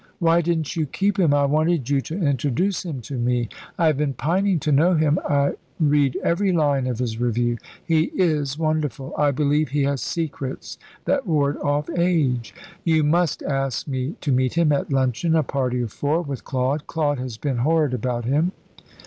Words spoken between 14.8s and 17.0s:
luncheon a party of four, with Claude.